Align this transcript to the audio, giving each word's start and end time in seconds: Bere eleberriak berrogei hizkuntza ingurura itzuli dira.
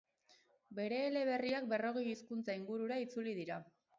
Bere 0.79 1.01
eleberriak 1.09 1.69
berrogei 1.75 2.05
hizkuntza 2.13 2.57
ingurura 2.61 3.01
itzuli 3.05 3.37
dira. 3.43 3.63